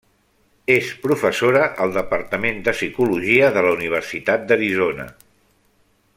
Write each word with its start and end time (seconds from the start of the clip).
És 0.75 0.87
professora 1.03 1.67
al 1.85 1.93
departament 1.97 2.57
de 2.69 2.73
psicologia 2.79 3.53
de 3.59 3.67
la 3.67 3.75
universitat 3.77 4.49
d'Arizona. 4.53 5.07